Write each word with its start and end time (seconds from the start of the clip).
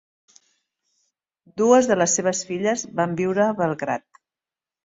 Dues 1.63 1.91
de 1.93 1.97
les 2.03 2.17
seves 2.21 2.43
filles 2.49 2.87
van 3.01 3.15
viure 3.23 3.47
a 3.49 3.55
Belgrad. 3.63 4.09